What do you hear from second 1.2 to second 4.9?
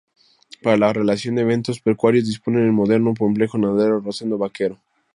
de eventos pecuarios dispone del moderno complejo ganadero Rosendo Baquero.